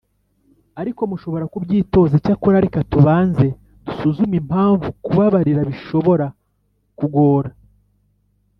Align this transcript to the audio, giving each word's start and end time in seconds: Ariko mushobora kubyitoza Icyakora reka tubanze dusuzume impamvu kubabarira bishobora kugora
Ariko 0.81 1.01
mushobora 1.11 1.45
kubyitoza 1.53 2.13
Icyakora 2.19 2.63
reka 2.65 2.79
tubanze 2.91 3.45
dusuzume 3.85 4.35
impamvu 4.41 4.87
kubabarira 5.03 5.61
bishobora 5.69 6.25
kugora 6.99 7.49